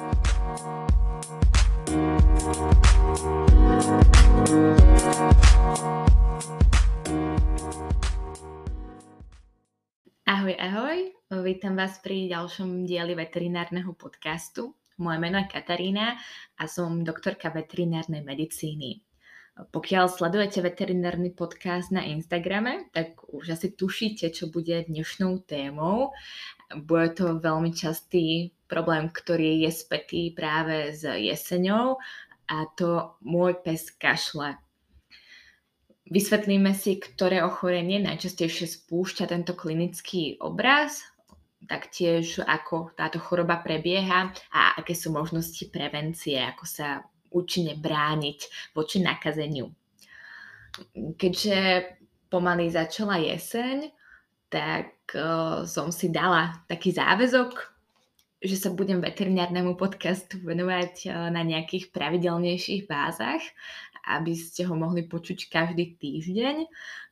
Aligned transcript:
Ahoj, 0.00 0.16
ahoj, 10.56 11.12
vítam 11.44 11.76
vás 11.76 12.00
pri 12.00 12.32
ďalšom 12.32 12.88
dieli 12.88 13.12
veterinárneho 13.12 13.92
podcastu. 13.92 14.72
Moje 14.96 15.20
meno 15.20 15.36
je 15.44 15.52
Katarína 15.52 16.16
a 16.56 16.64
som 16.64 17.04
doktorka 17.04 17.52
veterinárnej 17.52 18.24
medicíny. 18.24 19.04
Pokiaľ 19.68 20.08
sledujete 20.08 20.64
veterinárny 20.64 21.36
podcast 21.36 21.92
na 21.92 22.08
Instagrame, 22.08 22.88
tak 22.96 23.20
už 23.28 23.52
asi 23.52 23.76
tušíte, 23.76 24.32
čo 24.32 24.48
bude 24.48 24.80
dnešnou 24.88 25.44
témou. 25.44 26.16
Bude 26.72 27.12
to 27.12 27.36
veľmi 27.36 27.76
častý 27.76 28.56
problém, 28.70 29.10
ktorý 29.10 29.66
je 29.66 29.70
spätý 29.74 30.30
práve 30.30 30.94
s 30.94 31.02
jeseňou 31.02 31.98
a 32.46 32.56
to 32.78 33.18
môj 33.26 33.58
pes 33.58 33.90
kašle. 33.98 34.54
Vysvetlíme 36.10 36.74
si, 36.74 36.98
ktoré 36.98 37.42
ochorenie 37.42 38.02
najčastejšie 38.02 38.66
spúšťa 38.66 39.30
tento 39.30 39.54
klinický 39.54 40.38
obraz, 40.42 41.06
taktiež 41.70 42.42
ako 42.42 42.90
táto 42.98 43.22
choroba 43.22 43.62
prebieha 43.62 44.34
a 44.50 44.74
aké 44.74 44.98
sú 44.98 45.14
možnosti 45.14 45.70
prevencie, 45.70 46.34
ako 46.42 46.64
sa 46.66 47.06
účinne 47.30 47.78
brániť 47.78 48.72
voči 48.74 48.98
nakazeniu. 48.98 49.70
Keďže 51.14 51.58
pomaly 52.26 52.74
začala 52.74 53.22
jeseň, 53.22 53.94
tak 54.50 55.14
uh, 55.14 55.62
som 55.62 55.94
si 55.94 56.10
dala 56.10 56.66
taký 56.66 56.90
záväzok, 56.90 57.69
že 58.40 58.56
sa 58.56 58.72
budem 58.72 59.04
veterinárnemu 59.04 59.76
podcastu 59.76 60.40
venovať 60.40 61.12
uh, 61.12 61.28
na 61.28 61.44
nejakých 61.44 61.92
pravidelnejších 61.92 62.88
bázach 62.88 63.44
aby 64.06 64.32
ste 64.34 64.64
ho 64.64 64.74
mohli 64.74 65.04
počuť 65.04 65.52
každý 65.52 65.94
týždeň. 66.00 66.66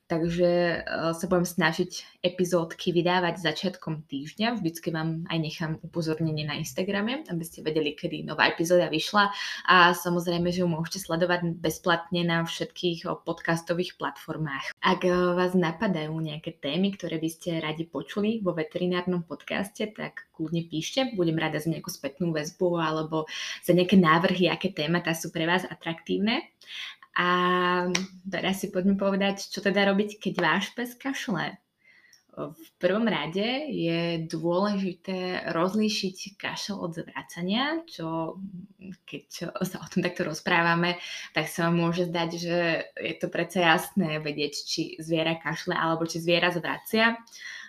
Takže 0.08 0.82
uh, 0.88 1.12
sa 1.12 1.24
budem 1.28 1.44
snažiť 1.44 2.24
epizódky 2.24 2.96
vydávať 2.96 3.44
začiatkom 3.44 4.08
týždňa. 4.08 4.56
Vždycky 4.56 4.88
vám 4.88 5.28
aj 5.28 5.38
nechám 5.38 5.72
upozornenie 5.84 6.48
na 6.48 6.56
Instagrame, 6.56 7.28
aby 7.28 7.44
ste 7.44 7.60
vedeli, 7.60 7.92
kedy 7.92 8.24
nová 8.24 8.48
epizóda 8.48 8.88
vyšla. 8.88 9.28
A 9.68 9.92
samozrejme, 9.92 10.48
že 10.48 10.64
ju 10.64 10.68
môžete 10.72 11.04
sledovať 11.04 11.60
bezplatne 11.60 12.24
na 12.24 12.40
všetkých 12.40 13.04
podcastových 13.28 14.00
platformách. 14.00 14.72
Ak 14.80 15.04
uh, 15.04 15.36
vás 15.36 15.52
napadajú 15.52 16.16
nejaké 16.16 16.56
témy, 16.56 16.96
ktoré 16.96 17.20
by 17.20 17.28
ste 17.28 17.60
radi 17.60 17.84
počuli 17.84 18.40
vo 18.40 18.56
veterinárnom 18.56 19.28
podcaste, 19.28 19.92
tak 19.92 20.32
kľudne 20.32 20.64
píšte. 20.72 21.12
Budem 21.20 21.36
rada 21.36 21.60
za 21.60 21.68
nejakú 21.68 21.92
spätnú 21.92 22.32
väzbu 22.32 22.80
alebo 22.80 23.28
za 23.60 23.76
nejaké 23.76 24.00
návrhy, 24.00 24.48
aké 24.48 24.72
témata 24.72 25.12
sú 25.12 25.28
pre 25.28 25.44
vás 25.44 25.68
atraktívne. 25.68 26.48
A 27.18 27.28
teraz 28.22 28.62
si 28.62 28.70
poďme 28.70 28.94
povedať, 28.94 29.50
čo 29.50 29.58
teda 29.58 29.90
robiť, 29.90 30.22
keď 30.22 30.34
váš 30.38 30.70
pes 30.78 30.94
kašle. 30.94 31.58
V 32.38 32.68
prvom 32.78 33.02
rade 33.10 33.66
je 33.66 34.22
dôležité 34.30 35.50
rozlíšiť 35.50 36.38
kašel 36.38 36.78
od 36.78 36.94
zvracania, 36.94 37.82
čo 37.90 38.38
keď 39.02 39.50
sa 39.66 39.82
o 39.82 39.86
tom 39.90 40.06
takto 40.06 40.22
rozprávame, 40.22 41.02
tak 41.34 41.50
sa 41.50 41.66
vám 41.66 41.82
môže 41.82 42.06
zdať, 42.06 42.30
že 42.38 42.58
je 42.94 43.14
to 43.18 43.26
predsa 43.26 43.74
jasné 43.74 44.22
vedieť, 44.22 44.54
či 44.54 44.94
zviera 45.02 45.34
kašle 45.34 45.74
alebo 45.74 46.06
či 46.06 46.22
zviera 46.22 46.54
zvracia. 46.54 47.18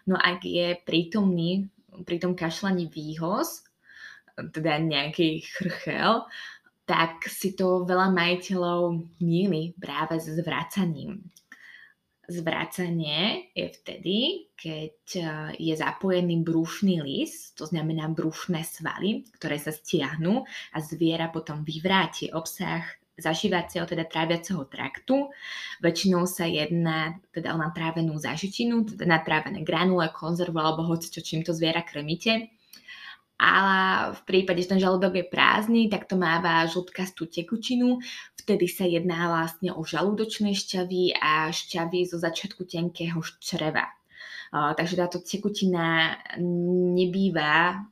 No 0.06 0.14
ak 0.14 0.46
je 0.46 0.78
prítomný 0.86 1.66
pri 2.06 2.22
tom 2.22 2.38
kašľaní 2.38 2.94
výhoz, 2.94 3.66
teda 4.38 4.78
nejaký 4.78 5.50
chrchel, 5.50 6.30
tak 6.90 7.30
si 7.30 7.54
to 7.54 7.86
veľa 7.86 8.10
majiteľov 8.10 8.98
míli 9.22 9.78
práve 9.78 10.18
s 10.18 10.34
zvracaním. 10.42 11.22
Zvracanie 12.26 13.54
je 13.54 13.70
vtedy, 13.74 14.18
keď 14.58 14.98
e, 15.18 15.26
je 15.58 15.74
zapojený 15.78 16.42
brušný 16.46 17.02
lis, 17.02 17.54
to 17.54 17.70
znamená 17.70 18.10
brušné 18.10 18.66
svaly, 18.66 19.26
ktoré 19.38 19.62
sa 19.62 19.74
stiahnu 19.74 20.46
a 20.46 20.78
zviera 20.82 21.30
potom 21.30 21.62
vyvráti 21.62 22.30
obsah 22.34 22.86
zažívacieho, 23.18 23.86
teda 23.86 24.06
tráviaceho 24.06 24.66
traktu. 24.70 25.30
Väčšinou 25.82 26.26
sa 26.30 26.46
jedná 26.46 27.18
teda 27.34 27.54
o 27.54 27.58
natrávenú 27.58 28.18
zažitinu, 28.18 28.86
teda 28.94 29.10
natrávené 29.10 29.62
granule, 29.66 30.10
konzervu 30.14 30.58
alebo 30.58 30.86
hoci 30.86 31.10
čo, 31.14 31.22
čím 31.22 31.42
to 31.42 31.54
zviera 31.54 31.82
krmíte 31.82 32.50
ale 33.40 34.12
v 34.20 34.22
prípade, 34.28 34.60
že 34.60 34.76
ten 34.76 34.84
žalúdok 34.84 35.16
je 35.16 35.26
prázdny, 35.32 35.88
tak 35.88 36.12
to 36.12 36.20
máva 36.20 36.68
žltkastú 36.68 37.32
tekučinu. 37.32 38.04
Vtedy 38.36 38.68
sa 38.68 38.84
jedná 38.84 39.32
vlastne 39.32 39.72
o 39.72 39.80
žalúdočné 39.88 40.52
šťavy 40.52 41.16
a 41.16 41.48
šťavy 41.48 42.04
zo 42.04 42.20
začiatku 42.20 42.68
tenkého 42.68 43.24
čreva. 43.40 43.88
Takže 44.52 44.98
táto 44.98 45.22
tekutina 45.22 46.18
nebýva 46.98 47.86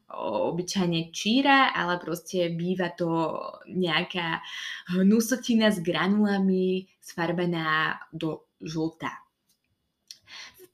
obyčajne 0.52 1.14
číra, 1.14 1.72
ale 1.72 2.02
proste 2.02 2.50
býva 2.52 2.92
to 2.92 3.38
nejaká 3.70 4.42
hnusotina 4.90 5.70
s 5.72 5.80
granulami 5.80 6.90
sfarbená 7.00 8.02
do 8.10 8.50
žlta 8.60 9.27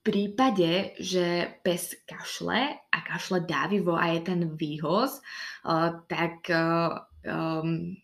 prípade, 0.03 0.99
že 0.99 1.47
pes 1.63 1.95
kašle 2.03 2.75
a 2.91 2.97
kašle 3.07 3.47
dávivo 3.47 3.95
a 3.95 4.11
je 4.13 4.21
ten 4.21 4.41
výhoz, 4.53 5.23
uh, 5.63 6.03
tak 6.05 6.51
um, 6.51 7.95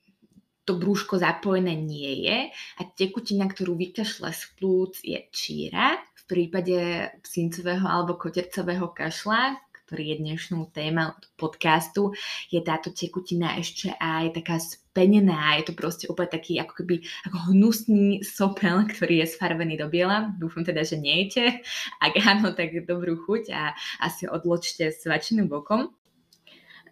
to 0.70 0.78
brúško 0.78 1.18
zapojené 1.18 1.74
nie 1.74 2.30
je 2.30 2.38
a 2.54 2.82
tekutina, 2.94 3.50
ktorú 3.50 3.74
vykašle 3.74 4.30
z 4.30 4.44
plúc 4.54 5.02
je 5.02 5.18
číra. 5.34 5.98
V 6.14 6.24
prípade 6.30 7.10
psincového 7.26 7.90
alebo 7.90 8.14
kotercového 8.22 8.94
kašla, 8.94 9.58
ktorý 9.89 10.13
je 10.13 10.22
dnešnou 10.22 10.69
téma 10.69 11.17
podcastu, 11.33 12.13
je 12.53 12.61
táto 12.61 12.94
tekutina 12.94 13.57
ešte 13.57 13.89
aj 13.97 14.38
taká 14.38 14.61
spenená. 14.61 15.57
Je 15.57 15.66
to 15.66 15.73
proste 15.73 16.05
úplne 16.05 16.29
taký 16.29 16.61
ako 16.61 16.85
keby 16.85 17.01
ako 17.25 17.38
hnusný 17.50 18.22
sopel, 18.22 18.85
ktorý 18.85 19.25
je 19.25 19.33
sfarbený 19.33 19.81
do 19.81 19.89
biela. 19.89 20.29
Dúfam 20.38 20.61
teda, 20.61 20.85
že 20.85 21.01
nejete. 21.01 21.66
Ak 21.97 22.13
áno, 22.22 22.53
tak 22.53 22.85
dobrú 22.85 23.17
chuť 23.17 23.50
a 23.50 23.73
asi 24.05 24.29
odločte 24.29 24.94
svačinu 24.94 25.50
bokom. 25.50 25.89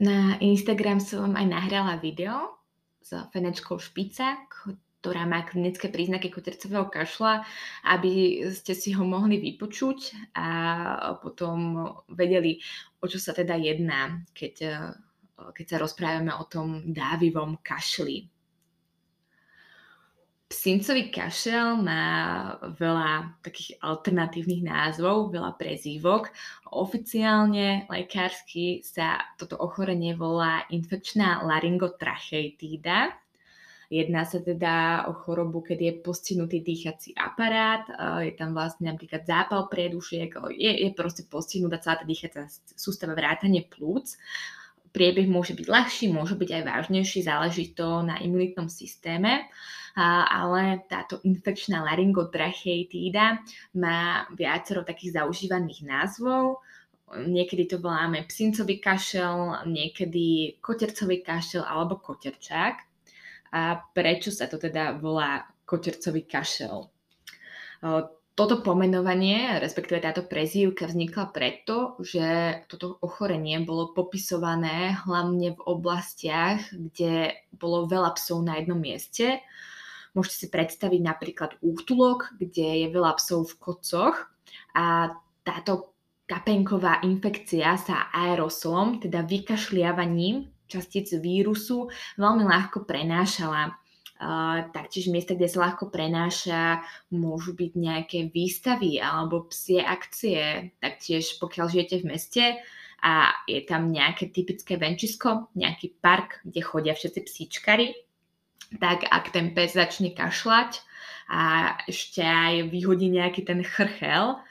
Na 0.01 0.41
Instagram 0.41 0.97
som 0.97 1.29
vám 1.29 1.45
aj 1.45 1.47
nahrala 1.53 2.01
video 2.01 2.57
s 3.05 3.13
fenečkou 3.29 3.77
špica, 3.77 4.41
ktorá 5.07 5.23
má 5.23 5.47
klinické 5.47 5.87
príznaky 5.87 6.27
kotercového 6.27 6.91
kašla, 6.91 7.47
aby 7.87 8.43
ste 8.51 8.75
si 8.75 8.91
ho 8.91 9.07
mohli 9.07 9.39
vypočuť 9.39 10.35
a 10.35 10.47
potom 11.23 11.87
vedeli, 12.11 12.59
o 12.99 13.07
čo 13.07 13.15
sa 13.15 13.31
teda 13.31 13.55
jedná, 13.55 14.19
keď, 14.35 14.83
keď 15.55 15.65
sa 15.71 15.77
rozprávame 15.79 16.35
o 16.35 16.43
tom 16.43 16.91
dávivom 16.91 17.63
kašli. 17.63 18.27
Psincový 20.51 21.07
kašel 21.07 21.79
má 21.79 22.03
veľa 22.75 23.39
takých 23.47 23.79
alternatívnych 23.79 24.67
názvov, 24.67 25.31
veľa 25.31 25.55
prezývok. 25.55 26.35
Oficiálne 26.75 27.87
lekársky 27.87 28.83
sa 28.83 29.23
toto 29.39 29.55
ochorenie 29.55 30.19
volá 30.19 30.67
infekčná 30.67 31.47
laryngotracheitída 31.47 33.26
Jedná 33.87 34.27
sa 34.27 34.43
teda 34.43 35.07
o 35.07 35.15
chorobu, 35.15 35.63
keď 35.63 35.79
je 35.79 35.93
postihnutý 36.03 36.59
dýchací 36.59 37.15
aparát, 37.15 37.87
je 38.19 38.35
tam 38.35 38.51
vlastne 38.51 38.91
napríklad 38.91 39.23
zápal 39.23 39.71
priedušiek, 39.71 40.27
je, 40.51 40.71
je 40.83 40.89
proste 40.91 41.23
postihnutá 41.23 41.79
celá 41.79 41.95
tá 41.95 42.03
dýchacá 42.03 42.51
sústava 42.75 43.15
vrátane 43.15 43.63
plúc. 43.63 44.19
Priebeh 44.91 45.31
môže 45.31 45.55
byť 45.55 45.67
ľahší, 45.71 46.11
môže 46.11 46.35
byť 46.35 46.49
aj 46.51 46.63
vážnejší, 46.67 47.23
záleží 47.23 47.71
to 47.71 48.03
na 48.03 48.19
imunitnom 48.19 48.67
systéme, 48.67 49.47
ale 49.95 50.83
táto 50.91 51.23
infekčná 51.23 51.79
laryngotracheitída 51.87 53.39
má 53.79 54.27
viacero 54.35 54.83
takých 54.83 55.23
zaužívaných 55.23 55.87
názvov. 55.87 56.59
Niekedy 57.07 57.71
to 57.71 57.79
voláme 57.79 58.19
psincový 58.27 58.83
kašel, 58.83 59.63
niekedy 59.63 60.59
kotercový 60.59 61.23
kašel 61.23 61.63
alebo 61.63 62.03
koterčák 62.03 62.86
a 63.51 63.79
prečo 63.95 64.31
sa 64.33 64.47
to 64.51 64.59
teda 64.59 64.97
volá 64.99 65.47
kotercový 65.67 66.23
kašel. 66.23 66.87
Toto 68.37 68.61
pomenovanie, 68.61 69.57
respektíve 69.57 69.97
táto 69.97 70.21
prezývka 70.21 70.85
vznikla 70.85 71.33
preto, 71.33 71.97
že 72.05 72.61
toto 72.69 73.01
ochorenie 73.01 73.57
bolo 73.65 73.97
popisované 73.97 74.93
hlavne 75.09 75.57
v 75.57 75.61
oblastiach, 75.65 76.61
kde 76.69 77.33
bolo 77.49 77.89
veľa 77.89 78.13
psov 78.13 78.45
na 78.45 78.61
jednom 78.61 78.77
mieste. 78.77 79.41
Môžete 80.13 80.37
si 80.37 80.47
predstaviť 80.53 81.01
napríklad 81.01 81.57
útulok, 81.65 82.37
kde 82.37 82.85
je 82.85 82.87
veľa 82.93 83.17
psov 83.17 83.53
v 83.53 83.57
kococh 83.57 84.29
a 84.77 85.17
táto 85.41 85.97
kapenková 86.29 87.01
infekcia 87.01 87.73
sa 87.77 88.13
aerosolom, 88.13 89.01
teda 89.01 89.25
vykašliavaním 89.25 90.49
častíc 90.67 91.11
vírusu 91.17 91.87
veľmi 92.19 92.43
ľahko 92.43 92.83
prenášala. 92.83 93.75
Uh, 94.17 94.65
taktiež 94.73 95.13
miesta, 95.13 95.37
kde 95.37 95.45
sa 95.45 95.69
ľahko 95.69 95.93
prenáša, 95.93 96.81
môžu 97.13 97.53
byť 97.53 97.71
nejaké 97.77 98.19
výstavy 98.33 98.97
alebo 98.97 99.45
psie 99.45 99.77
akcie. 99.77 100.73
Taktiež 100.81 101.37
pokiaľ 101.37 101.65
žijete 101.69 101.95
v 102.01 102.09
meste 102.17 102.45
a 103.05 103.29
je 103.45 103.61
tam 103.61 103.93
nejaké 103.93 104.33
typické 104.33 104.73
venčisko, 104.73 105.53
nejaký 105.53 106.01
park, 106.01 106.41
kde 106.41 106.61
chodia 106.65 106.93
všetci 106.97 107.19
psíčkari, 107.29 107.93
tak 108.81 109.05
ak 109.05 109.29
ten 109.29 109.53
pes 109.53 109.77
začne 109.77 110.17
kašľať 110.17 110.81
a 111.29 111.75
ešte 111.85 112.25
aj 112.25 112.73
vyhodí 112.73 113.13
nejaký 113.13 113.45
ten 113.45 113.61
chrchel, 113.61 114.41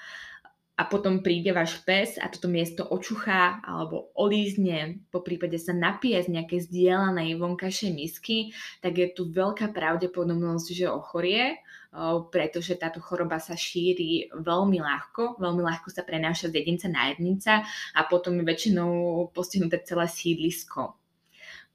a 0.76 0.84
potom 0.84 1.24
príde 1.24 1.56
váš 1.56 1.80
pes 1.88 2.20
a 2.20 2.28
toto 2.28 2.52
miesto 2.52 2.84
očuchá 2.84 3.64
alebo 3.64 4.12
olízne, 4.12 5.00
po 5.08 5.24
prípade 5.24 5.56
sa 5.56 5.72
napije 5.72 6.20
z 6.20 6.28
nejakej 6.36 6.68
zdieľanej 6.68 7.40
vonkajšej 7.40 7.90
misky, 7.96 8.52
tak 8.84 9.00
je 9.00 9.08
tu 9.16 9.32
veľká 9.32 9.72
pravdepodobnosť, 9.72 10.68
že 10.76 10.92
ochorie, 10.92 11.56
pretože 12.28 12.76
táto 12.76 13.00
choroba 13.00 13.40
sa 13.40 13.56
šíri 13.56 14.28
veľmi 14.36 14.76
ľahko, 14.76 15.40
veľmi 15.40 15.62
ľahko 15.64 15.88
sa 15.88 16.04
prenáša 16.04 16.52
z 16.52 16.60
jedinca 16.60 16.92
na 16.92 17.08
jedinca 17.08 17.64
a 17.96 18.00
potom 18.04 18.36
je 18.36 18.44
väčšinou 18.44 18.92
postihnuté 19.32 19.80
celé 19.80 20.04
sídlisko. 20.04 20.92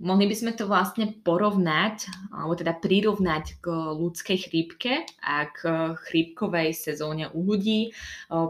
Mohli 0.02 0.34
by 0.34 0.36
sme 0.36 0.52
to 0.58 0.66
vlastne 0.66 1.14
porovnať, 1.22 2.10
alebo 2.34 2.58
teda 2.58 2.74
prirovnať 2.74 3.62
k 3.62 3.66
ľudskej 3.70 4.38
chrípke 4.50 5.06
a 5.22 5.46
k 5.46 5.94
chrípkovej 5.94 6.74
sezóne 6.74 7.30
u 7.30 7.46
ľudí, 7.46 7.94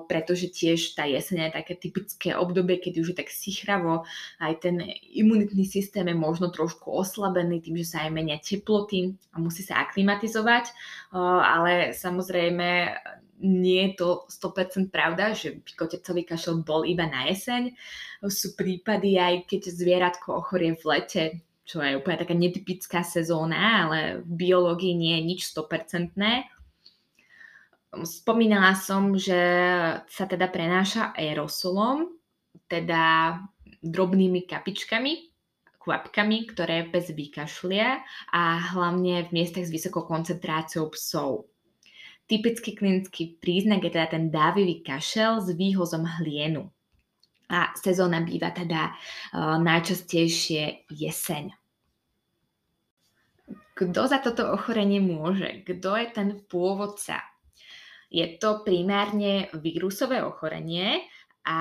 pretože 0.07 0.48
tiež 0.48 0.95
tá 0.95 1.03
jeseň 1.03 1.51
je 1.51 1.57
také 1.59 1.74
typické 1.75 2.30
obdobie, 2.31 2.80
keď 2.80 3.03
už 3.03 3.12
je 3.12 3.19
tak 3.19 3.27
sichravo, 3.27 4.07
aj 4.39 4.63
ten 4.63 4.80
imunitný 5.12 5.68
systém 5.68 6.07
je 6.07 6.15
možno 6.15 6.56
trošku 6.56 6.88
oslabený 6.88 7.59
tým, 7.59 7.75
že 7.83 7.92
sa 7.92 8.07
aj 8.07 8.15
menia 8.15 8.39
teploty 8.39 9.19
a 9.36 9.44
musí 9.44 9.68
sa 9.68 9.83
aklimatizovať, 9.83 10.71
ale 11.12 11.92
samozrejme 11.92 12.95
nie 13.41 13.91
je 13.91 13.91
to 13.97 14.09
100% 14.29 14.93
pravda, 14.93 15.33
že 15.33 15.65
kotecový 15.73 16.23
kašel 16.23 16.61
bol 16.61 16.85
iba 16.85 17.09
na 17.09 17.27
jeseň. 17.27 17.73
Sú 18.29 18.53
prípady 18.53 19.17
aj 19.17 19.49
keď 19.49 19.61
zvieratko 19.73 20.45
ochorie 20.45 20.77
v 20.77 20.83
lete, 20.85 21.23
čo 21.65 21.81
je 21.81 21.97
úplne 21.97 22.21
taká 22.21 22.38
netypická 22.38 23.01
sezóna, 23.01 23.85
ale 23.88 23.99
v 24.21 24.31
biológii 24.45 24.93
nie 24.93 25.17
je 25.17 25.27
nič 25.35 25.41
100%. 25.51 26.13
Spomínala 28.07 28.71
som, 28.79 29.19
že 29.19 29.41
sa 30.07 30.23
teda 30.23 30.47
prenáša 30.47 31.11
aerosolom, 31.11 32.07
teda 32.71 33.35
drobnými 33.83 34.47
kapičkami, 34.47 35.31
kvapkami, 35.81 36.38
ktoré 36.53 36.88
pes 36.88 37.11
vykašlia 37.11 37.99
a 38.31 38.41
hlavne 38.71 39.27
v 39.27 39.33
miestach 39.33 39.67
s 39.67 39.73
vysokou 39.73 40.07
koncentráciou 40.07 40.88
psov. 40.93 41.50
Typický 42.27 42.77
klinický 42.77 43.38
príznak 43.39 43.83
je 43.83 43.91
teda 43.91 44.07
ten 44.18 44.31
dávivý 44.31 44.81
kašel 44.83 45.44
s 45.44 45.51
výhozom 45.51 46.07
hlienu. 46.21 46.69
A 47.51 47.75
sezóna 47.75 48.23
býva 48.23 48.56
teda 48.56 48.95
uh, 48.95 49.59
najčastejšie 49.59 50.88
jeseň. 50.88 51.51
Kto 53.75 54.01
za 54.07 54.23
toto 54.23 54.47
ochorenie 54.47 55.03
môže? 55.03 55.65
Kto 55.68 56.00
je 56.00 56.07
ten 56.15 56.29
pôvodca? 56.47 57.19
Je 58.12 58.24
to 58.39 58.63
primárne 58.63 59.51
vírusové 59.59 60.24
ochorenie 60.24 61.07
a 61.47 61.59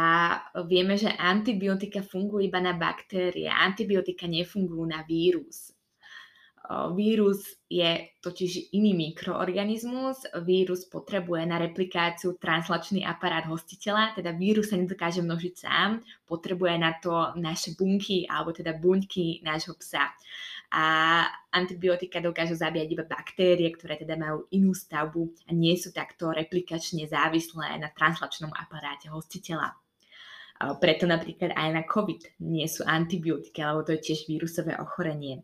vieme, 0.68 0.98
že 1.00 1.08
antibiotika 1.08 2.04
fungujú 2.04 2.44
iba 2.44 2.60
na 2.60 2.76
baktérie. 2.76 3.48
Antibiotika 3.48 4.28
nefungujú 4.28 4.84
na 4.84 5.00
vírus. 5.06 5.72
Vírus 6.70 7.58
je 7.66 8.14
totiž 8.22 8.70
iný 8.78 8.94
mikroorganizmus. 8.94 10.22
Vírus 10.46 10.86
potrebuje 10.86 11.42
na 11.42 11.58
replikáciu 11.58 12.38
translačný 12.38 13.02
aparát 13.02 13.42
hostiteľa, 13.50 14.14
teda 14.14 14.30
vírus 14.38 14.70
sa 14.70 14.78
nedokáže 14.78 15.18
množiť 15.18 15.54
sám, 15.58 15.98
potrebuje 16.30 16.74
na 16.78 16.94
to 17.02 17.34
naše 17.42 17.74
bunky 17.74 18.22
alebo 18.22 18.54
teda 18.54 18.78
buňky 18.78 19.42
nášho 19.42 19.74
psa. 19.82 20.14
A 20.70 20.84
antibiotika 21.50 22.22
dokážu 22.22 22.54
zabíjať 22.54 22.88
iba 22.94 23.02
baktérie, 23.02 23.74
ktoré 23.74 23.98
teda 23.98 24.14
majú 24.14 24.46
inú 24.54 24.70
stavbu 24.70 25.50
a 25.50 25.50
nie 25.50 25.74
sú 25.74 25.90
takto 25.90 26.30
replikačne 26.30 27.10
závislé 27.10 27.82
na 27.82 27.90
translačnom 27.90 28.54
aparáte 28.54 29.10
hostiteľa. 29.10 29.74
Preto 30.78 31.10
napríklad 31.10 31.50
aj 31.50 31.68
na 31.74 31.82
COVID 31.82 32.38
nie 32.46 32.70
sú 32.70 32.86
antibiotika, 32.86 33.74
lebo 33.74 33.82
to 33.82 33.98
je 33.98 34.14
tiež 34.14 34.30
vírusové 34.30 34.78
ochorenie. 34.78 35.42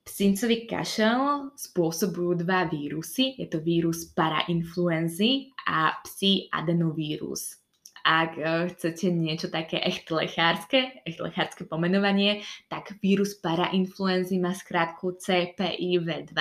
Psincový 0.00 0.64
kašel 0.64 1.52
spôsobujú 1.54 2.40
dva 2.44 2.64
vírusy. 2.68 3.36
Je 3.36 3.46
to 3.48 3.60
vírus 3.60 4.08
parainfluenzy 4.16 5.52
a 5.68 5.96
psí 6.04 6.48
adenovírus. 6.48 7.60
Ak 8.00 8.32
e, 8.40 8.72
chcete 8.72 9.12
niečo 9.12 9.52
také 9.52 9.76
echt 9.84 10.08
lechárske, 10.08 11.04
echt 11.04 11.20
lechárske 11.20 11.68
pomenovanie, 11.68 12.40
tak 12.72 12.96
vírus 13.04 13.36
parainfluenzy 13.44 14.40
má 14.40 14.56
skrátku 14.56 15.20
CPIV2. 15.20 16.32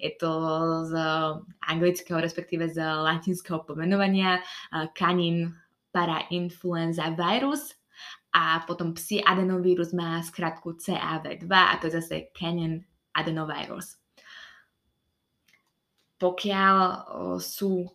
Je 0.00 0.10
to 0.16 0.30
z 0.88 0.92
anglického, 1.68 2.18
respektíve 2.24 2.72
z 2.72 2.80
latinského 2.80 3.68
pomenovania 3.68 4.40
e, 4.40 4.42
canin 4.96 5.52
parainfluenza 5.92 7.12
virus 7.12 7.76
a 8.34 8.64
potom 8.66 8.96
psi 8.96 9.22
adenovírus 9.22 9.94
má 9.94 10.18
skratku 10.24 10.74
CAV2 10.74 11.46
a 11.52 11.78
to 11.78 11.86
je 11.86 12.02
zase 12.02 12.34
Canyon 12.34 12.82
adenovirus. 13.14 13.96
Pokiaľ 16.18 16.76
sú 17.38 17.88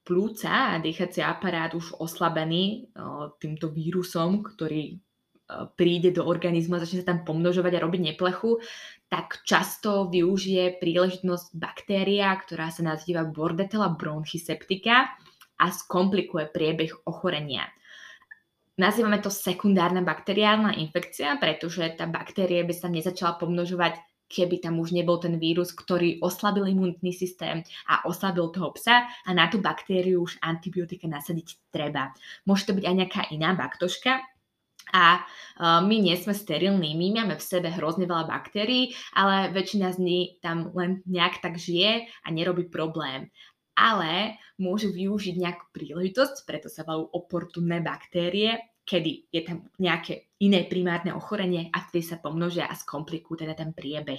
plúca 0.00 0.74
a 0.74 0.80
dýchací 0.80 1.24
aparát 1.24 1.72
už 1.72 1.96
oslabený 1.98 2.92
týmto 3.40 3.72
vírusom, 3.72 4.42
ktorý 4.42 5.00
príde 5.74 6.14
do 6.14 6.22
organizmu 6.30 6.78
a 6.78 6.82
začne 6.86 7.02
sa 7.02 7.10
tam 7.10 7.26
pomnožovať 7.26 7.72
a 7.74 7.82
robiť 7.82 8.00
neplechu, 8.14 8.62
tak 9.10 9.42
často 9.42 10.06
využije 10.06 10.78
príležitosť 10.78 11.58
baktéria, 11.58 12.30
ktorá 12.38 12.70
sa 12.70 12.86
nazýva 12.86 13.26
Bordetella 13.26 13.90
bronchyseptica 13.90 15.10
a 15.58 15.66
skomplikuje 15.68 16.54
priebeh 16.54 17.04
ochorenia. 17.06 17.66
Nazývame 18.78 19.20
to 19.20 19.28
sekundárna 19.28 20.00
bakteriálna 20.00 20.78
infekcia, 20.80 21.36
pretože 21.36 21.84
tá 21.98 22.08
baktéria 22.08 22.64
by 22.64 22.72
sa 22.72 22.88
nezačala 22.88 23.36
pomnožovať 23.36 23.98
keby 24.30 24.62
tam 24.62 24.78
už 24.78 24.94
nebol 24.94 25.18
ten 25.18 25.42
vírus, 25.42 25.74
ktorý 25.74 26.22
oslabil 26.22 26.70
imunitný 26.70 27.10
systém 27.10 27.66
a 27.90 28.06
oslabil 28.06 28.46
toho 28.54 28.70
psa 28.78 29.10
a 29.10 29.30
na 29.34 29.50
tú 29.50 29.58
baktériu 29.58 30.22
už 30.22 30.38
antibiotika 30.38 31.10
nasadiť 31.10 31.74
treba. 31.74 32.14
Môže 32.46 32.70
to 32.70 32.78
byť 32.78 32.84
aj 32.86 32.94
nejaká 32.94 33.22
iná 33.34 33.58
baktoška, 33.58 34.22
a 34.90 35.22
my 35.86 35.96
nie 36.02 36.18
sme 36.18 36.34
sterilní, 36.34 36.98
my 36.98 37.22
máme 37.22 37.38
v 37.38 37.46
sebe 37.46 37.70
hrozne 37.70 38.10
veľa 38.10 38.26
baktérií, 38.26 38.90
ale 39.14 39.54
väčšina 39.54 39.94
z 39.94 39.98
nich 40.02 40.28
tam 40.42 40.74
len 40.74 41.06
nejak 41.06 41.38
tak 41.38 41.62
žije 41.62 42.10
a 42.10 42.28
nerobí 42.34 42.66
problém. 42.66 43.30
Ale 43.78 44.34
môžu 44.58 44.90
využiť 44.90 45.38
nejakú 45.38 45.70
príležitosť, 45.70 46.42
preto 46.42 46.66
sa 46.66 46.82
volajú 46.82 47.06
oportunné 47.06 47.78
baktérie, 47.86 48.58
kedy 48.90 49.30
je 49.30 49.46
tam 49.46 49.62
nejaké 49.78 50.34
iné 50.42 50.66
primárne 50.66 51.14
ochorenie 51.14 51.70
a 51.70 51.86
vtedy 51.86 52.02
sa 52.02 52.18
pomnožia 52.18 52.66
a 52.66 52.74
skomplikujú 52.74 53.46
teda 53.46 53.54
ten 53.54 53.70
priebeh. 53.70 54.18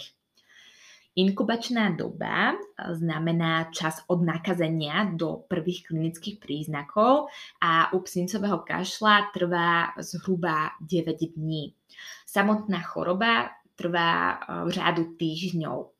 Inkubačná 1.11 1.91
doba 1.91 2.55
e, 2.55 2.57
znamená 2.95 3.67
čas 3.75 3.99
od 4.07 4.23
nakazenia 4.23 5.11
do 5.11 5.43
prvých 5.43 5.91
klinických 5.91 6.39
príznakov 6.39 7.27
a 7.59 7.91
u 7.91 7.99
psincového 7.99 8.63
kašla 8.63 9.35
trvá 9.35 9.91
zhruba 9.99 10.71
9 10.79 11.35
dní. 11.35 11.75
Samotná 12.23 12.79
choroba 12.87 13.51
trvá 13.75 14.39
v 14.63 14.71
e, 14.71 14.71
řádu 14.71 15.03
týždňov. 15.19 15.91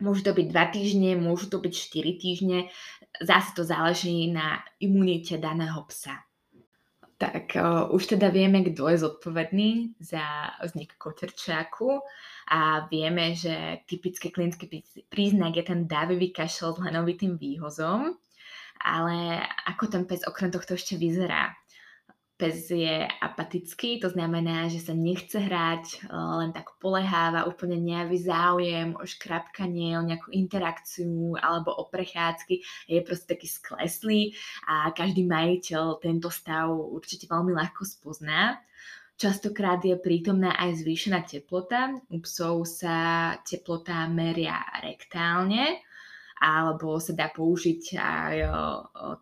Môžu 0.00 0.20
to 0.24 0.32
byť 0.32 0.46
2 0.48 0.72
týždne, 0.72 1.10
môžu 1.20 1.52
to 1.52 1.60
byť 1.60 1.74
4 1.92 2.16
týždne, 2.16 2.58
zase 3.20 3.52
to 3.52 3.60
záleží 3.60 4.32
na 4.32 4.64
imunite 4.80 5.36
daného 5.36 5.84
psa. 5.84 6.24
Tak 7.14 7.54
uh, 7.54 7.94
už 7.94 8.18
teda 8.18 8.34
vieme, 8.34 8.66
kto 8.66 8.90
je 8.90 8.98
zodpovedný 9.06 9.94
za 10.02 10.50
vznik 10.66 10.98
koterčáku 10.98 12.02
a 12.50 12.90
vieme, 12.90 13.38
že 13.38 13.86
typický 13.86 14.34
klinický 14.34 14.82
príznak 15.06 15.54
je 15.54 15.64
ten 15.64 15.86
dávivý 15.86 16.34
kašel 16.34 16.74
s 16.74 16.82
hlenovitým 16.82 17.38
výhozom, 17.38 18.18
ale 18.82 19.46
ako 19.70 19.84
ten 19.86 20.02
pes 20.10 20.26
okrem 20.26 20.50
tohto 20.50 20.74
ešte 20.74 20.98
vyzerá? 20.98 21.54
Pes 22.34 22.66
je 22.70 23.06
apatický, 23.22 24.02
to 24.02 24.10
znamená, 24.10 24.66
že 24.66 24.82
sa 24.82 24.90
nechce 24.90 25.38
hrať, 25.38 25.84
e, 25.86 26.10
len 26.10 26.50
tak 26.50 26.74
poleháva, 26.82 27.46
úplne 27.46 27.78
nejaví 27.78 28.18
záujem 28.18 28.98
o 28.98 29.06
škrapkanie, 29.06 29.94
o 29.94 30.02
nejakú 30.02 30.34
interakciu 30.34 31.38
alebo 31.38 31.70
o 31.70 31.86
prechádzky, 31.86 32.58
je 32.90 33.00
proste 33.06 33.38
taký 33.38 33.46
skleslý 33.46 34.20
a 34.66 34.90
každý 34.90 35.22
majiteľ 35.30 36.02
tento 36.02 36.26
stav 36.26 36.74
určite 36.74 37.30
veľmi 37.30 37.54
ľahko 37.54 37.86
spozná. 37.86 38.58
Častokrát 39.14 39.78
je 39.86 39.94
prítomná 39.94 40.58
aj 40.58 40.82
zvýšená 40.82 41.22
teplota. 41.22 41.94
U 42.10 42.18
psov 42.18 42.66
sa 42.66 43.30
teplota 43.46 44.10
meria 44.10 44.58
rektálne, 44.82 45.78
alebo 46.40 46.98
sa 46.98 47.14
dá 47.14 47.30
použiť 47.30 47.82
aj 47.98 48.36
o, 48.46 48.50
o, 48.50 48.60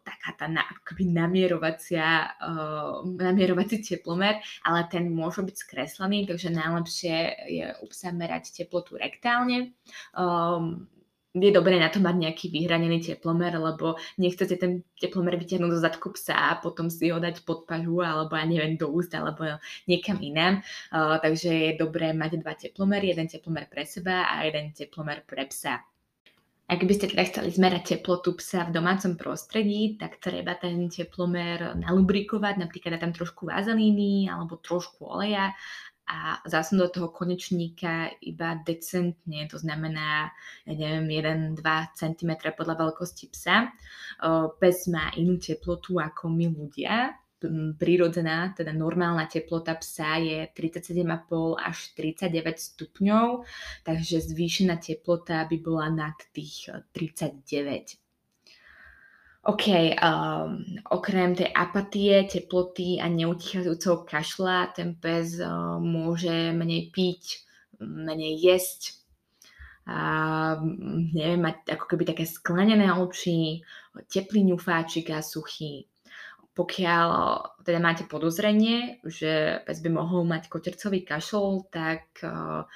taká 0.01 0.33
tá 0.39 0.47
na, 0.49 0.65
akoby 0.65 1.13
namierovacia, 1.13 2.33
o, 2.41 3.07
namierovací 3.07 3.85
teplomer, 3.85 4.41
ale 4.65 4.81
ten 4.89 5.13
môže 5.13 5.45
byť 5.45 5.57
skreslený, 5.57 6.25
takže 6.25 6.55
najlepšie 6.55 7.17
je 7.49 7.67
u 7.83 7.87
psa 7.93 8.11
merať 8.17 8.65
teplotu 8.65 8.97
rektálne. 8.97 9.77
Um, 10.17 10.89
je 11.33 11.49
dobré 11.49 11.81
na 11.81 11.89
to 11.89 11.97
mať 11.97 12.17
nejaký 12.17 12.47
vyhranený 12.53 13.01
teplomer, 13.01 13.57
lebo 13.57 13.97
nechcete 14.21 14.61
ten 14.61 14.85
teplomer 15.01 15.41
vyťahnuť 15.41 15.71
do 15.73 15.79
zadku 15.81 16.13
psa 16.13 16.53
a 16.53 16.61
potom 16.61 16.93
si 16.93 17.09
ho 17.09 17.17
dať 17.17 17.49
pod 17.49 17.65
pažu 17.65 18.05
alebo 18.05 18.37
ja 18.37 18.45
neviem 18.45 18.77
do 18.77 18.93
úst 18.93 19.17
alebo 19.17 19.57
niekam 19.89 20.21
inám. 20.21 20.61
Uh, 20.93 21.17
takže 21.25 21.49
je 21.49 21.81
dobré 21.81 22.13
mať 22.13 22.37
dva 22.37 22.53
teplomery, 22.53 23.17
jeden 23.17 23.33
teplomer 23.33 23.65
pre 23.65 23.89
seba 23.89 24.29
a 24.29 24.45
jeden 24.45 24.77
teplomer 24.77 25.25
pre 25.25 25.49
psa. 25.49 25.81
Ak 26.71 26.81
by 26.89 26.93
ste 26.95 27.13
teda 27.13 27.29
chceli 27.29 27.53
zmerať 27.53 27.99
teplotu 27.99 28.33
psa 28.39 28.65
v 28.65 28.75
domácom 28.75 29.19
prostredí, 29.19 30.01
tak 30.01 30.23
treba 30.23 30.57
ten 30.57 30.89
teplomer 30.89 31.77
nalubrikovať, 31.77 32.55
napríklad 32.57 32.97
tam 32.97 33.13
trošku 33.13 33.51
vazelíny 33.51 34.31
alebo 34.31 34.57
trošku 34.57 35.05
oleja 35.05 35.53
a 36.03 36.43
zasnúť 36.49 36.81
do 36.81 36.89
toho 36.99 37.09
konečníka 37.15 38.11
iba 38.25 38.59
decentne, 38.67 39.47
to 39.47 39.55
znamená, 39.55 40.35
ja 40.67 40.75
neviem, 40.75 41.07
1-2 41.55 41.63
cm 41.95 42.31
podľa 42.59 42.75
veľkosti 42.89 43.31
psa. 43.31 43.71
Pes 44.59 44.91
má 44.91 45.15
inú 45.15 45.39
teplotu 45.39 46.03
ako 46.03 46.27
my 46.27 46.51
ľudia, 46.51 47.15
prírodzená, 47.79 48.55
teda 48.57 48.73
normálna 48.73 49.27
teplota 49.27 49.75
psa 49.79 50.19
je 50.19 50.49
37,5 50.51 51.59
až 51.59 51.79
39 51.95 52.59
stupňov, 52.59 53.27
takže 53.83 54.23
zvýšená 54.23 54.79
teplota 54.79 55.45
by 55.47 55.57
bola 55.59 55.89
nad 55.91 56.17
tých 56.33 56.71
39 56.93 57.99
OK, 59.43 59.99
um, 59.99 60.63
okrem 60.95 61.35
tej 61.35 61.51
apatie, 61.51 62.31
teploty 62.31 63.03
a 63.03 63.11
neutichajúceho 63.11 64.07
kašla, 64.07 64.71
ten 64.71 64.95
pes 64.95 65.43
uh, 65.43 65.83
môže 65.83 66.55
menej 66.55 66.95
piť, 66.95 67.43
menej 67.83 68.39
jesť, 68.39 69.03
a 69.83 69.99
neviem, 70.87 71.43
mať 71.43 71.75
ako 71.75 71.85
keby 71.91 72.15
také 72.15 72.23
sklenené 72.23 72.87
oči, 72.95 73.67
teplý 74.07 74.55
ňufáčik 74.55 75.11
a 75.11 75.19
suchý. 75.19 75.91
Pokiaľ 76.53 77.09
teda 77.65 77.81
máte 77.81 78.05
podozrenie, 78.05 79.01
že 79.09 79.65
pes 79.65 79.81
by 79.81 79.89
mohol 79.89 80.29
mať 80.29 80.53
kotercový 80.53 81.01
kašel, 81.01 81.65
tak 81.73 82.21
uh, 82.21 82.69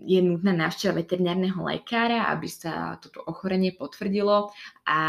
je 0.00 0.18
nutná 0.18 0.50
návšteva 0.50 0.98
veterinárneho 0.98 1.62
lekára, 1.62 2.26
aby 2.34 2.50
sa 2.50 2.98
toto 2.98 3.22
ochorenie 3.22 3.70
potvrdilo 3.70 4.50
a 4.82 5.00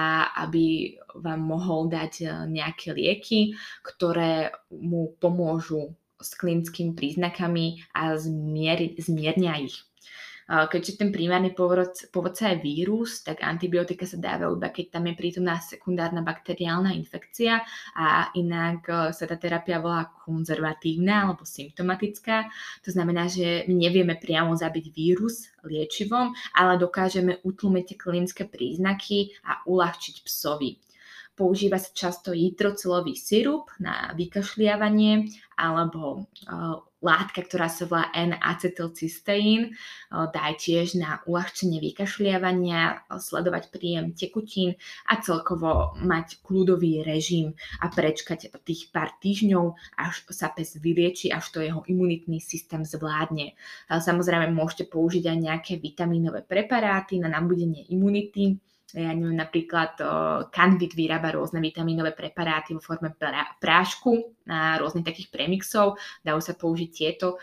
aby 0.45 0.95
vám 1.17 1.41
mohol 1.41 1.89
dať 1.89 2.13
e, 2.21 2.25
nejaké 2.53 2.93
lieky, 2.93 3.57
ktoré 3.81 4.53
mu 4.69 5.17
pomôžu 5.17 5.97
s 6.21 6.37
klinickými 6.37 6.93
príznakami 6.93 7.81
a 7.97 8.13
zmier- 8.15 8.95
zmiernia 9.01 9.57
ich. 9.57 9.81
Keďže 10.45 11.01
ten 11.01 11.09
primárny 11.09 11.57
pôvodca 11.57 12.53
je 12.53 12.61
vírus, 12.61 13.25
tak 13.25 13.41
antibiotika 13.41 14.05
sa 14.05 14.21
dávajú 14.21 14.61
iba 14.61 14.69
keď 14.69 14.85
tam 14.93 15.09
je 15.09 15.17
prítomná 15.17 15.57
sekundárna 15.57 16.21
bakteriálna 16.21 16.93
infekcia 16.93 17.65
a 17.97 18.29
inak 18.37 18.85
e, 18.85 18.93
sa 19.09 19.25
tá 19.25 19.41
terapia 19.41 19.81
volá 19.81 20.05
konzervatívna 20.05 21.25
alebo 21.25 21.49
symptomatická. 21.49 22.45
To 22.85 22.89
znamená, 22.93 23.25
že 23.25 23.65
my 23.65 23.73
nevieme 23.73 24.21
priamo 24.21 24.53
zabiť 24.53 24.85
vírus 24.93 25.49
liečivom, 25.65 26.37
ale 26.53 26.77
dokážeme 26.77 27.41
utlmiť 27.41 27.97
klinické 27.97 28.45
príznaky 28.45 29.33
a 29.49 29.65
uľahčiť 29.65 30.21
psovi. 30.21 30.77
Používa 31.35 31.81
sa 31.81 31.91
často 31.91 32.31
jitrocelový 32.31 33.17
sirup 33.17 33.67
na 33.81 34.15
vykašliavanie 34.15 35.27
alebo 35.59 36.23
uh, 36.47 36.79
látka, 37.05 37.45
ktorá 37.45 37.69
sa 37.69 37.85
volá 37.85 38.09
N-acetylcysteín. 38.17 39.77
Uh, 40.09 40.25
dá 40.33 40.49
tiež 40.57 40.97
na 40.97 41.21
uľahčenie 41.29 41.77
vykašliavania, 41.77 43.05
uh, 43.05 43.21
sledovať 43.21 43.69
príjem 43.69 44.17
tekutín 44.17 44.73
a 45.05 45.21
celkovo 45.21 45.93
mať 46.01 46.41
kľudový 46.41 47.05
režim 47.05 47.53
a 47.79 47.93
prečkať 47.93 48.49
tých 48.65 48.89
pár 48.89 49.13
týždňov, 49.21 49.77
až 50.01 50.25
sa 50.33 50.49
pes 50.49 50.81
vylieči, 50.81 51.29
až 51.29 51.45
to 51.53 51.61
jeho 51.61 51.85
imunitný 51.85 52.41
systém 52.41 52.81
zvládne. 52.81 53.53
Samozrejme 53.87 54.49
môžete 54.49 54.89
použiť 54.89 55.29
aj 55.29 55.37
nejaké 55.37 55.73
vitamínové 55.77 56.41
preparáty 56.41 57.21
na 57.21 57.29
nabudenie 57.29 57.85
imunity, 57.93 58.57
ja 58.95 59.11
neviem, 59.11 59.35
napríklad 59.35 59.99
Canvit 60.55 60.95
vyrába 60.95 61.35
rôzne 61.35 61.59
vitamínové 61.59 62.15
preparáty 62.15 62.71
vo 62.71 62.79
forme 62.79 63.11
prášku 63.59 64.39
na 64.47 64.79
rôznych 64.79 65.03
takých 65.03 65.35
premixov, 65.35 65.99
dajú 66.23 66.39
sa 66.39 66.55
použiť 66.55 66.89
tieto. 66.95 67.35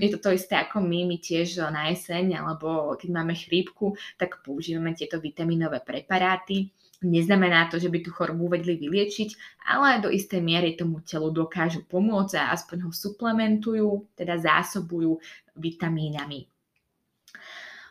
Je 0.00 0.08
to 0.16 0.18
to 0.24 0.32
isté 0.32 0.56
ako 0.56 0.80
my, 0.80 1.04
my 1.04 1.20
tiež 1.20 1.60
na 1.68 1.92
jeseň, 1.92 2.40
alebo 2.40 2.96
keď 2.96 3.08
máme 3.12 3.36
chrípku, 3.36 3.92
tak 4.16 4.40
používame 4.40 4.96
tieto 4.96 5.20
vitamínové 5.20 5.84
preparáty. 5.84 6.72
Neznamená 7.02 7.66
to, 7.66 7.82
že 7.82 7.90
by 7.90 7.98
tú 7.98 8.14
chorobu 8.14 8.46
vedli 8.46 8.78
vyliečiť, 8.78 9.60
ale 9.66 9.98
do 9.98 10.06
istej 10.06 10.38
miery 10.38 10.78
tomu 10.78 11.02
telu 11.02 11.34
dokážu 11.34 11.82
pomôcť 11.82 12.38
a 12.38 12.54
aspoň 12.54 12.86
ho 12.86 12.90
suplementujú, 12.94 14.14
teda 14.14 14.38
zásobujú 14.38 15.18
vitamínami. 15.58 16.51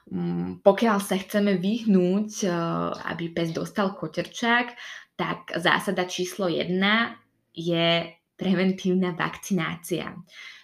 Mm, 0.10 0.66
pokiaľ 0.66 0.98
sa 0.98 1.16
chceme 1.22 1.62
vyhnúť, 1.62 2.30
eh, 2.44 2.52
aby 3.14 3.30
pes 3.30 3.54
dostal 3.54 3.94
koterčák, 3.94 4.74
tak 5.14 5.54
zásada 5.54 6.10
číslo 6.10 6.50
1 6.50 7.14
je 7.54 8.10
preventívna 8.34 9.14
vakcinácia. 9.14 10.18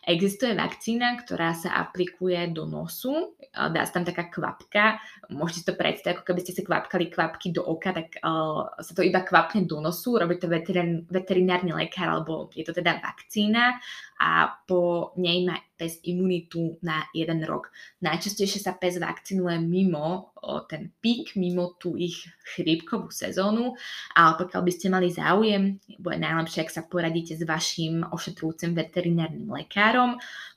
Existuje 0.07 0.55
vakcína, 0.55 1.19
ktorá 1.19 1.51
sa 1.51 1.75
aplikuje 1.83 2.39
do 2.55 2.63
nosu, 2.63 3.35
dá 3.51 3.83
sa 3.83 3.99
tam 3.99 4.07
taká 4.07 4.31
kvapka, 4.31 5.03
môžete 5.27 5.59
si 5.59 5.67
to 5.67 5.73
predstaviť, 5.75 6.15
ako 6.15 6.23
keby 6.23 6.39
ste 6.47 6.55
si 6.55 6.63
kvapkali 6.63 7.11
kvapky 7.11 7.51
do 7.51 7.59
oka, 7.59 7.91
tak 7.91 8.15
uh, 8.23 8.71
sa 8.79 8.93
to 8.95 9.03
iba 9.03 9.19
kvapne 9.19 9.67
do 9.67 9.83
nosu, 9.83 10.15
robí 10.15 10.39
to 10.39 10.47
veterinárny 10.47 11.75
lekár, 11.75 12.07
alebo 12.07 12.47
je 12.55 12.63
to 12.63 12.71
teda 12.71 13.03
vakcína. 13.03 13.83
A 14.17 14.49
po 14.65 15.13
nej 15.19 15.45
má 15.45 15.61
pes 15.77 16.01
imunitu 16.01 16.81
na 16.81 17.05
jeden 17.13 17.45
rok. 17.45 17.69
Najčastejšie 18.01 18.65
sa 18.65 18.73
pes 18.73 18.97
vakcinuje 18.97 19.61
mimo 19.61 20.33
o, 20.33 20.65
ten 20.65 20.89
pík, 20.89 21.37
mimo 21.37 21.77
tú 21.77 21.93
ich 21.93 22.25
chrípkovú 22.57 23.13
sezónu, 23.13 23.77
ale 24.17 24.31
pokiaľ 24.41 24.61
by 24.65 24.71
ste 24.73 24.87
mali 24.89 25.13
záujem, 25.13 25.77
bude 26.01 26.17
najlepšie, 26.17 26.65
ak 26.65 26.73
sa 26.73 26.81
poradíte 26.89 27.37
s 27.37 27.45
vašim 27.45 28.09
ošetrujúcim 28.09 28.73
veterinárnym 28.73 29.53
lekárom, 29.53 29.96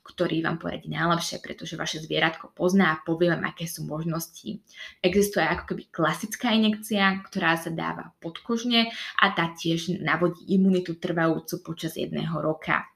ktorý 0.01 0.43
vám 0.43 0.59
poradí 0.59 0.91
najlepšie, 0.91 1.39
pretože 1.39 1.79
vaše 1.79 2.03
zvieratko 2.03 2.51
pozná 2.53 2.99
a 2.99 3.01
povie 3.05 3.31
vám, 3.31 3.47
aké 3.47 3.69
sú 3.69 3.87
možnosti. 3.87 4.59
Existuje 5.05 5.45
ako 5.45 5.75
keby 5.75 5.83
klasická 5.93 6.51
injekcia, 6.51 7.23
ktorá 7.31 7.55
sa 7.57 7.71
dáva 7.71 8.13
podkožne 8.19 8.91
a 9.21 9.27
tá 9.33 9.55
tiež 9.55 10.03
navodí 10.03 10.43
imunitu 10.51 10.99
trvajúcu 10.99 11.63
počas 11.63 11.95
jedného 11.95 12.35
roka 12.43 12.91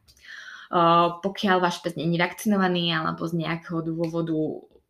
pokiaľ 1.23 1.57
váš 1.63 1.79
pes 1.85 1.95
je 1.95 2.19
vakcinovaný 2.19 2.91
alebo 2.91 3.23
z 3.31 3.47
nejakého 3.47 3.85
dôvodu 3.85 4.35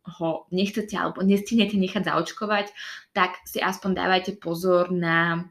ho 0.05 0.29
nechcete 0.53 0.93
alebo 0.93 1.25
nestihnete 1.25 1.77
nechať 1.77 2.09
zaočkovať, 2.09 2.69
tak 3.13 3.41
si 3.45 3.57
aspoň 3.57 3.91
dávajte 3.97 4.31
pozor 4.37 4.93
na 4.93 5.49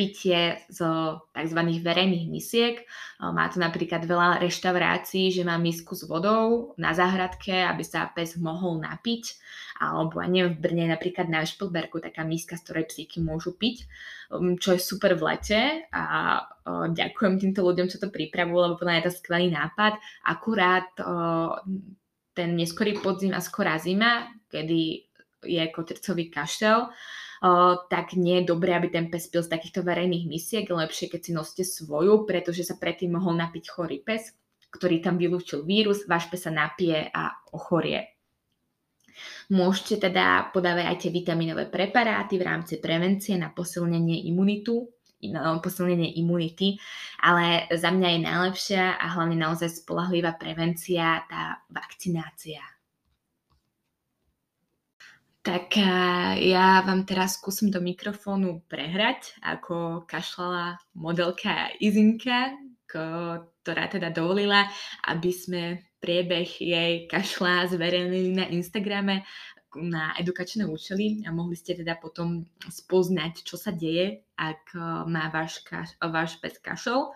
pitie 0.00 0.64
z 0.72 0.80
tzv. 1.36 1.60
verejných 1.84 2.32
misiek. 2.32 2.88
Má 3.20 3.52
to 3.52 3.60
napríklad 3.60 4.08
veľa 4.08 4.40
reštaurácií, 4.40 5.28
že 5.28 5.44
má 5.44 5.60
misku 5.60 5.92
s 5.92 6.08
vodou 6.08 6.72
na 6.80 6.96
záhradke, 6.96 7.52
aby 7.52 7.84
sa 7.84 8.08
pes 8.08 8.40
mohol 8.40 8.80
napiť. 8.80 9.36
Alebo, 9.76 10.20
a 10.20 10.28
neviem, 10.28 10.56
v 10.56 10.60
Brne 10.60 10.92
napríklad 10.92 11.28
na 11.28 11.44
Špilberku 11.44 12.00
taká 12.00 12.24
miska, 12.24 12.56
z 12.56 12.64
ktorej 12.64 12.84
psíky 12.88 13.20
môžu 13.20 13.56
piť, 13.56 13.84
um, 14.32 14.56
čo 14.56 14.76
je 14.76 14.80
super 14.80 15.16
v 15.16 15.36
lete 15.36 15.84
a 15.92 16.04
ďakujem 16.70 17.40
týmto 17.40 17.66
ľuďom, 17.66 17.90
čo 17.90 17.98
to 17.98 18.14
pripravujú, 18.14 18.56
lebo 18.56 18.78
podľa 18.78 19.02
je 19.02 19.06
to 19.10 19.16
skvelý 19.18 19.50
nápad. 19.50 19.98
Akurát 20.22 20.86
ten 22.30 22.48
neskorý 22.54 22.94
podzim 23.02 23.34
a 23.34 23.42
skorá 23.42 23.74
zima, 23.80 24.30
kedy 24.46 25.10
je 25.50 25.64
kotrcový 25.74 26.30
kašel, 26.30 26.92
tak 27.88 28.12
nie 28.20 28.44
je 28.44 28.52
dobré, 28.52 28.76
aby 28.76 28.92
ten 28.92 29.08
pes 29.08 29.24
pil 29.32 29.40
z 29.40 29.48
takýchto 29.48 29.80
verejných 29.80 30.28
misiek. 30.28 30.68
Lepšie, 30.68 31.08
keď 31.08 31.20
si 31.24 31.32
nosíte 31.32 31.64
svoju, 31.64 32.28
pretože 32.28 32.68
sa 32.68 32.76
predtým 32.76 33.16
mohol 33.16 33.40
napiť 33.40 33.64
chorý 33.72 34.04
pes, 34.04 34.36
ktorý 34.70 35.00
tam 35.00 35.16
vylúčil 35.16 35.64
vírus, 35.64 36.04
váš 36.04 36.28
pes 36.28 36.44
sa 36.44 36.52
napije 36.52 37.08
a 37.10 37.32
ochorie. 37.50 38.12
Môžete 39.50 40.08
teda 40.08 40.48
podávať 40.54 40.84
aj 40.86 40.96
tie 41.00 41.10
vitamínové 41.12 41.68
preparáty 41.68 42.40
v 42.40 42.46
rámci 42.46 42.80
prevencie 42.80 43.36
na 43.36 43.50
posilnenie 43.52 44.24
imunitu, 44.30 44.88
posilnenie 45.60 46.16
imunity, 46.16 46.80
ale 47.20 47.68
za 47.68 47.92
mňa 47.92 48.08
je 48.08 48.20
najlepšia 48.24 48.84
a 48.96 49.06
hlavne 49.16 49.36
naozaj 49.36 49.84
spolahlivá 49.84 50.40
prevencia 50.40 51.28
tá 51.28 51.60
vakcinácia. 51.68 52.79
Tak 55.40 55.72
ja 56.36 56.84
vám 56.84 57.08
teraz 57.08 57.40
skúsim 57.40 57.72
do 57.72 57.80
mikrofónu 57.80 58.60
prehrať, 58.68 59.40
ako 59.40 60.04
kašľala 60.04 60.76
modelka 60.92 61.72
Izinka, 61.80 62.52
ktorá 62.84 63.88
teda 63.88 64.12
dovolila, 64.12 64.68
aby 65.08 65.32
sme 65.32 65.62
priebeh 65.96 66.60
jej 66.60 67.08
kašla 67.08 67.72
zverejnili 67.72 68.36
na 68.36 68.52
Instagrame 68.52 69.24
na 69.78 70.12
edukačné 70.18 70.66
účely 70.66 71.22
a 71.22 71.30
mohli 71.30 71.54
ste 71.54 71.78
teda 71.78 71.94
potom 71.96 72.42
spoznať, 72.66 73.46
čo 73.46 73.54
sa 73.54 73.70
deje, 73.70 74.26
ak 74.34 74.74
má 75.06 75.30
váš, 75.30 75.62
kaš, 75.62 75.94
váš 76.02 76.42
pes 76.42 76.58
kašel. 76.58 77.14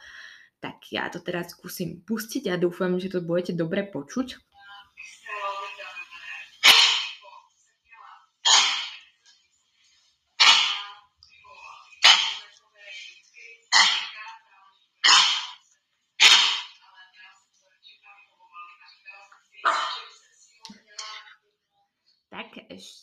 Tak 0.62 0.86
ja 0.94 1.10
to 1.10 1.18
teraz 1.20 1.52
skúsim 1.52 2.00
pustiť 2.06 2.48
a 2.48 2.56
dúfam, 2.56 2.96
že 2.96 3.10
to 3.10 3.26
budete 3.26 3.58
dobre 3.58 3.84
počuť. 3.84 4.38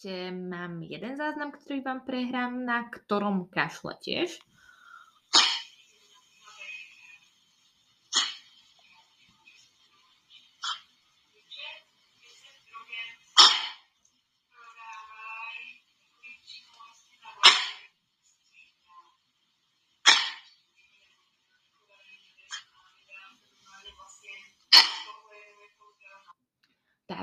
Ešte 0.01 0.34
mám 0.34 0.81
jeden 0.81 1.13
záznam, 1.13 1.53
ktorý 1.53 1.86
vám 1.86 2.01
prehrám, 2.01 2.58
na 2.65 2.89
ktorom 2.89 3.46
kašle 3.53 3.93
tiež. 4.01 4.34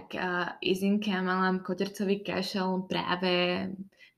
Tak 0.08 0.16
uh, 0.16 0.56
Izinka 0.64 1.20
mala 1.20 1.52
kotercový 1.60 2.24
kašel 2.24 2.88
práve 2.88 3.68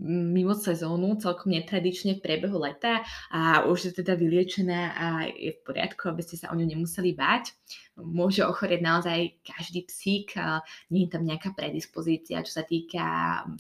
mimo 0.00 0.54
sezónu, 0.56 1.18
celkom 1.20 1.52
netradične 1.52 2.16
v 2.16 2.25
priebehu 2.25 2.56
leta 2.56 3.04
a 3.28 3.66
už 3.68 3.90
je 3.90 3.92
teda 4.00 4.16
vyliečená 4.16 4.80
a 4.97 5.06
je 5.28 5.52
v 5.52 5.61
poriadku, 5.61 6.09
aby 6.09 6.25
ste 6.25 6.40
sa 6.40 6.49
o 6.49 6.56
ňu 6.56 6.64
nemuseli 6.64 7.12
báť. 7.12 7.52
Môže 8.00 8.47
ochorieť 8.49 8.80
naozaj 8.80 9.44
každý 9.44 9.85
psík, 9.85 10.40
nie 10.88 11.04
je 11.04 11.12
tam 11.12 11.28
nejaká 11.28 11.52
predispozícia, 11.52 12.40
čo 12.40 12.52
sa 12.54 12.64
týka 12.64 13.04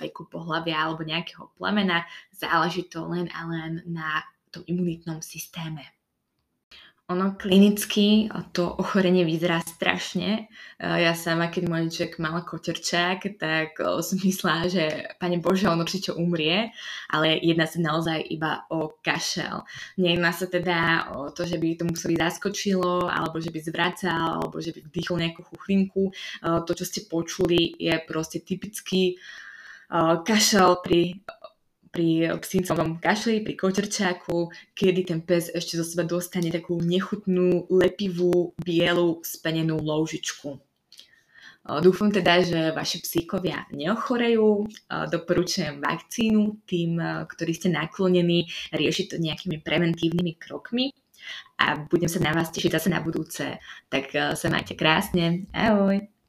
veku 0.00 0.32
pohľavia 0.32 0.80
alebo 0.80 1.04
nejakého 1.04 1.52
plemena, 1.60 2.08
záleží 2.32 2.88
to 2.88 3.04
len 3.04 3.28
a 3.36 3.44
len 3.44 3.84
na 3.84 4.24
tom 4.48 4.64
imunitnom 4.64 5.20
systéme. 5.20 5.99
Ono 7.10 7.34
klinicky 7.34 8.30
to 8.54 8.70
ochorenie 8.70 9.26
vyzerá 9.26 9.58
strašne. 9.66 10.46
Ja 10.78 11.10
sama, 11.18 11.50
keď 11.50 11.62
môj 11.66 11.90
Jack 11.90 12.22
mal 12.22 12.38
koterčák, 12.46 13.34
tak 13.34 13.82
som 13.82 14.14
myslela, 14.22 14.70
že 14.70 15.10
pane 15.18 15.42
Bože, 15.42 15.66
on 15.66 15.82
určite 15.82 16.14
umrie, 16.14 16.70
ale 17.10 17.34
jedná 17.42 17.66
sa 17.66 17.82
naozaj 17.82 18.30
iba 18.30 18.62
o 18.70 18.94
kašel. 19.02 19.66
Nejedná 19.98 20.30
sa 20.30 20.46
teda 20.46 21.10
o 21.18 21.34
to, 21.34 21.42
že 21.42 21.58
by 21.58 21.82
to 21.82 21.84
museli 21.90 22.14
zaskočilo, 22.14 23.10
alebo 23.10 23.42
že 23.42 23.50
by 23.50 23.58
zvracal, 23.58 24.38
alebo 24.38 24.62
že 24.62 24.70
by 24.70 24.86
vdýchol 24.86 25.18
nejakú 25.18 25.42
chuchlinku. 25.50 26.14
To, 26.46 26.70
čo 26.70 26.86
ste 26.86 27.10
počuli, 27.10 27.74
je 27.74 27.98
proste 28.06 28.38
typický 28.38 29.18
kašel 30.22 30.78
pri 30.86 31.18
pri 31.90 32.38
psícovom 32.38 33.02
kašli, 33.02 33.42
pri 33.42 33.58
kočerčáku, 33.58 34.54
kedy 34.78 35.10
ten 35.10 35.20
pes 35.26 35.50
ešte 35.50 35.74
zo 35.74 35.82
seba 35.82 36.06
dostane 36.06 36.54
takú 36.54 36.78
nechutnú, 36.78 37.66
lepivú, 37.66 38.54
bielu, 38.62 39.18
spenenú 39.26 39.82
loužičku. 39.82 40.54
Dúfam 41.60 42.08
teda, 42.08 42.40
že 42.40 42.72
vaši 42.72 43.04
psíkovia 43.04 43.68
neochorejú. 43.74 44.70
Doporučujem 44.88 45.82
vakcínu 45.82 46.64
tým, 46.64 46.98
ktorí 47.26 47.52
ste 47.52 47.68
naklonení 47.74 48.48
riešiť 48.72 49.06
to 49.10 49.16
nejakými 49.20 49.60
preventívnymi 49.60 50.40
krokmi 50.40 50.94
a 51.60 51.76
budem 51.84 52.08
sa 52.08 52.18
na 52.22 52.32
vás 52.32 52.48
tešiť 52.54 52.70
zase 52.80 52.88
na 52.88 53.04
budúce. 53.04 53.60
Tak 53.92 54.34
sa 54.34 54.46
majte 54.48 54.72
krásne. 54.78 55.46
Ahoj! 55.52 56.19